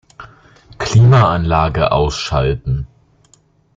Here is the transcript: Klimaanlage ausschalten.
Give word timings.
Klimaanlage 0.79 1.91
ausschalten. 1.91 2.87